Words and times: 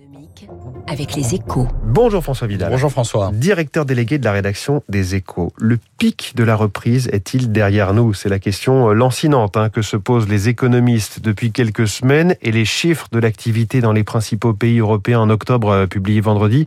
économique 0.00 0.48
avec 0.86 1.14
les 1.14 1.34
échos. 1.34 1.68
Bonjour 1.84 2.22
François 2.22 2.46
Vidal. 2.46 2.70
Bonjour 2.70 2.90
François. 2.90 3.30
Directeur 3.32 3.84
délégué 3.84 4.18
de 4.18 4.24
la 4.24 4.32
rédaction 4.32 4.82
des 4.88 5.14
échos. 5.14 5.52
Le 5.58 5.78
pic 5.98 6.32
de 6.36 6.44
la 6.44 6.56
reprise 6.56 7.08
est-il 7.12 7.52
derrière 7.52 7.92
nous? 7.92 8.14
C'est 8.14 8.28
la 8.28 8.38
question 8.38 8.90
lancinante 8.90 9.56
hein, 9.56 9.68
que 9.68 9.82
se 9.82 9.96
posent 9.96 10.28
les 10.28 10.48
économistes 10.48 11.20
depuis 11.20 11.52
quelques 11.52 11.86
semaines 11.86 12.34
et 12.42 12.50
les 12.50 12.64
chiffres 12.64 13.08
de 13.12 13.18
l'activité 13.18 13.80
dans 13.80 13.92
les 13.92 14.04
principaux 14.04 14.54
pays 14.54 14.78
européens 14.78 15.20
en 15.20 15.30
octobre 15.30 15.68
euh, 15.70 15.86
publiés 15.86 16.20
vendredi 16.20 16.66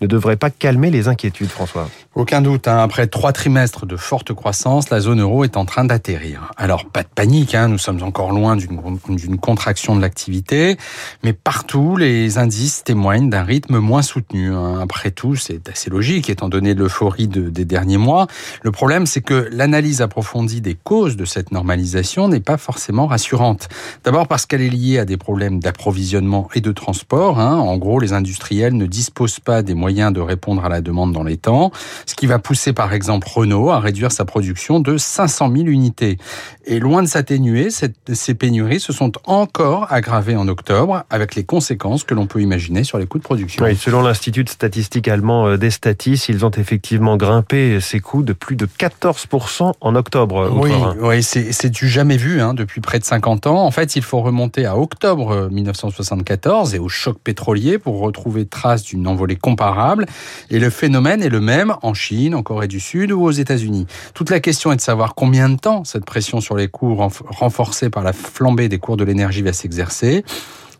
ne 0.00 0.06
devraient 0.06 0.36
pas 0.36 0.50
calmer 0.50 0.90
les 0.90 1.08
inquiétudes 1.08 1.48
François. 1.48 1.88
Aucun 2.14 2.42
doute, 2.42 2.68
hein. 2.68 2.78
après 2.78 3.06
trois 3.06 3.32
trimestres 3.32 3.86
de 3.86 3.96
forte 3.96 4.32
croissance, 4.32 4.90
la 4.90 5.00
zone 5.00 5.20
euro 5.20 5.44
est 5.44 5.56
en 5.56 5.64
train 5.64 5.84
d'atterrir. 5.84 6.52
Alors 6.56 6.84
pas 6.84 7.02
de 7.02 7.08
panique, 7.12 7.54
hein. 7.54 7.68
nous 7.68 7.78
sommes 7.78 8.02
encore 8.02 8.32
loin 8.32 8.56
d'une 8.56 9.38
contraction 9.38 9.96
de 9.96 10.00
l'activité, 10.00 10.76
mais 11.22 11.32
partout 11.32 11.96
les 11.96 12.38
indices 12.38 12.73
témoignent 12.82 13.30
d'un 13.30 13.42
rythme 13.42 13.78
moins 13.78 14.02
soutenu. 14.02 14.52
Hein. 14.52 14.80
Après 14.80 15.10
tout, 15.10 15.36
c'est 15.36 15.68
assez 15.68 15.90
logique 15.90 16.30
étant 16.30 16.48
donné 16.48 16.74
l'euphorie 16.74 17.28
de, 17.28 17.48
des 17.48 17.64
derniers 17.64 17.98
mois. 17.98 18.26
Le 18.62 18.72
problème, 18.72 19.06
c'est 19.06 19.20
que 19.20 19.48
l'analyse 19.52 20.02
approfondie 20.02 20.60
des 20.60 20.74
causes 20.74 21.16
de 21.16 21.24
cette 21.24 21.52
normalisation 21.52 22.28
n'est 22.28 22.40
pas 22.40 22.56
forcément 22.56 23.06
rassurante. 23.06 23.68
D'abord 24.02 24.26
parce 24.26 24.46
qu'elle 24.46 24.62
est 24.62 24.70
liée 24.70 24.98
à 24.98 25.04
des 25.04 25.16
problèmes 25.16 25.60
d'approvisionnement 25.60 26.48
et 26.54 26.60
de 26.60 26.72
transport. 26.72 27.38
Hein. 27.38 27.56
En 27.56 27.76
gros, 27.76 28.00
les 28.00 28.12
industriels 28.12 28.76
ne 28.76 28.86
disposent 28.86 29.40
pas 29.40 29.62
des 29.62 29.74
moyens 29.74 30.12
de 30.12 30.20
répondre 30.20 30.64
à 30.64 30.68
la 30.68 30.80
demande 30.80 31.12
dans 31.12 31.22
les 31.22 31.36
temps 31.36 31.70
ce 32.06 32.14
qui 32.14 32.26
va 32.26 32.38
pousser 32.38 32.72
par 32.72 32.92
exemple 32.92 33.28
Renault 33.32 33.70
à 33.70 33.80
réduire 33.80 34.12
sa 34.12 34.24
production 34.24 34.80
de 34.80 34.96
500 34.96 35.52
000 35.54 35.66
unités. 35.68 36.18
Et 36.66 36.78
loin 36.78 37.02
de 37.02 37.08
s'atténuer, 37.08 37.68
ces 37.70 38.34
pénuries 38.34 38.80
se 38.80 38.92
sont 38.92 39.12
encore 39.26 39.92
aggravées 39.92 40.36
en 40.36 40.48
octobre 40.48 41.04
avec 41.10 41.34
les 41.34 41.44
conséquences 41.44 42.04
que 42.04 42.14
l'on 42.14 42.26
peut 42.26 42.40
imaginer 42.40 42.63
sur 42.84 42.98
les 42.98 43.06
coûts 43.06 43.18
de 43.18 43.22
production. 43.22 43.64
Oui, 43.64 43.76
selon 43.76 44.02
l'Institut 44.02 44.44
statistique 44.48 45.08
allemand 45.08 45.46
euh, 45.46 45.56
Destatis, 45.56 46.26
ils 46.28 46.44
ont 46.44 46.50
effectivement 46.50 47.16
grimpé 47.16 47.80
ces 47.80 48.00
coûts 48.00 48.22
de 48.22 48.32
plus 48.32 48.56
de 48.56 48.66
14% 48.66 49.72
en 49.80 49.94
octobre. 49.94 50.50
Oui, 50.52 50.70
oui 51.00 51.22
c'est 51.22 51.70
du 51.70 51.88
jamais 51.88 52.16
vu 52.16 52.40
hein, 52.40 52.54
depuis 52.54 52.80
près 52.80 52.98
de 52.98 53.04
50 53.04 53.46
ans. 53.46 53.64
En 53.64 53.70
fait, 53.70 53.96
il 53.96 54.02
faut 54.02 54.20
remonter 54.20 54.66
à 54.66 54.76
octobre 54.76 55.48
1974 55.50 56.74
et 56.74 56.78
au 56.78 56.88
choc 56.88 57.18
pétrolier 57.22 57.78
pour 57.78 58.00
retrouver 58.00 58.46
trace 58.46 58.82
d'une 58.82 59.06
envolée 59.06 59.36
comparable. 59.36 60.06
Et 60.50 60.58
le 60.58 60.70
phénomène 60.70 61.22
est 61.22 61.28
le 61.28 61.40
même 61.40 61.74
en 61.82 61.94
Chine, 61.94 62.34
en 62.34 62.42
Corée 62.42 62.68
du 62.68 62.80
Sud 62.80 63.12
ou 63.12 63.22
aux 63.22 63.30
États-Unis. 63.30 63.86
Toute 64.14 64.30
la 64.30 64.40
question 64.40 64.72
est 64.72 64.76
de 64.76 64.80
savoir 64.80 65.14
combien 65.14 65.48
de 65.48 65.56
temps 65.56 65.84
cette 65.84 66.04
pression 66.04 66.40
sur 66.40 66.56
les 66.56 66.68
cours 66.68 67.08
renforcée 67.28 67.90
par 67.90 68.02
la 68.02 68.12
flambée 68.12 68.68
des 68.68 68.78
cours 68.78 68.96
de 68.96 69.04
l'énergie 69.04 69.42
va 69.42 69.52
s'exercer. 69.52 70.24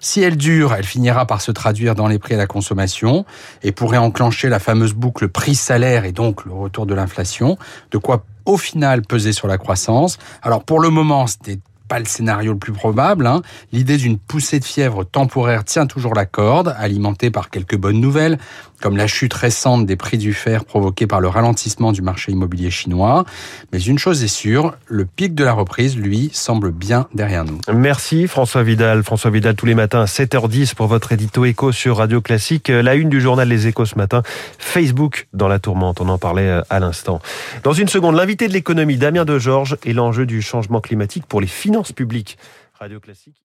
Si 0.05 0.20
elle 0.20 0.36
dure, 0.36 0.74
elle 0.74 0.84
finira 0.84 1.24
par 1.24 1.41
se 1.41 1.50
traduire 1.50 1.94
dans 1.94 2.08
les 2.08 2.19
prix 2.19 2.34
à 2.34 2.36
la 2.36 2.47
consommation 2.47 3.24
et 3.62 3.72
pourrait 3.72 3.97
enclencher 3.97 4.50
la 4.50 4.58
fameuse 4.58 4.92
boucle 4.92 5.28
prix-salaire 5.28 6.05
et 6.05 6.12
donc 6.12 6.44
le 6.44 6.52
retour 6.52 6.84
de 6.84 6.92
l'inflation, 6.92 7.56
de 7.91 7.96
quoi 7.96 8.27
au 8.44 8.58
final 8.58 9.00
peser 9.00 9.33
sur 9.33 9.48
la 9.48 9.56
croissance. 9.56 10.19
Alors 10.42 10.62
pour 10.62 10.80
le 10.80 10.91
moment, 10.91 11.27
c'était 11.27 11.58
pas 11.88 11.98
le 11.98 12.04
scénario 12.04 12.52
le 12.52 12.58
plus 12.58 12.72
probable. 12.72 13.27
Hein. 13.27 13.42
L'idée 13.72 13.96
d'une 13.96 14.18
poussée 14.18 14.60
de 14.60 14.64
fièvre 14.64 15.04
temporaire 15.04 15.64
tient 15.64 15.86
toujours 15.86 16.14
la 16.14 16.27
corde, 16.27 16.74
alimentée 16.78 17.30
par 17.30 17.50
quelques 17.50 17.77
bonnes 17.77 18.00
nouvelles, 18.00 18.38
comme 18.80 18.96
la 18.96 19.06
chute 19.06 19.32
récente 19.32 19.86
des 19.86 19.96
prix 19.96 20.18
du 20.18 20.34
fer 20.34 20.64
provoquée 20.64 21.06
par 21.06 21.20
le 21.20 21.28
ralentissement 21.28 21.92
du 21.92 22.02
marché 22.02 22.32
immobilier 22.32 22.70
chinois. 22.70 23.24
Mais 23.72 23.80
une 23.80 23.98
chose 23.98 24.22
est 24.22 24.28
sûre, 24.28 24.74
le 24.86 25.05
pic 25.05 25.34
de 25.34 25.44
la 25.44 25.52
reprise, 25.52 25.96
lui, 25.96 26.30
semble 26.32 26.70
bien 26.70 27.06
derrière 27.14 27.44
nous. 27.44 27.58
Merci 27.72 28.27
François 28.27 28.62
Vidal. 28.62 29.02
François 29.02 29.30
Vidal 29.30 29.55
tous 29.55 29.66
les 29.66 29.74
matins 29.74 30.02
à 30.02 30.05
7h10 30.05 30.74
pour 30.74 30.86
votre 30.86 31.12
édito 31.12 31.44
écho 31.44 31.72
sur 31.72 31.98
Radio 31.98 32.20
Classique. 32.20 32.68
La 32.68 32.94
une 32.94 33.08
du 33.08 33.20
journal 33.20 33.48
Les 33.48 33.66
Échos 33.66 33.86
ce 33.86 33.96
matin, 33.96 34.22
Facebook 34.58 35.28
dans 35.32 35.48
la 35.48 35.58
tourmente, 35.58 36.00
on 36.00 36.08
en 36.08 36.18
parlait 36.18 36.48
euh, 36.48 36.62
à 36.70 36.80
l'instant. 36.80 37.20
Dans 37.62 37.72
une 37.72 37.88
seconde, 37.88 38.16
l'invité 38.16 38.48
de 38.48 38.52
l'économie, 38.52 38.96
Damien 38.96 39.24
De 39.24 39.38
Georges, 39.38 39.77
et 39.84 39.92
l'enjeu 39.92 40.27
du 40.27 40.42
changement 40.42 40.80
climatique 40.80 41.24
pour 41.27 41.40
les 41.40 41.46
finances 41.74 41.92
publiques. 41.92 42.39
Radio 42.74 43.01
Classique. 43.01 43.45